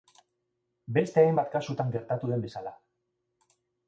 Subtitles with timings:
[0.95, 2.73] Beste hainbat kasutan gertatu den bezala.